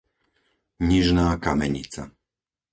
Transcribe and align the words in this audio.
Nižná 0.87 1.27
Kamenica 1.45 2.03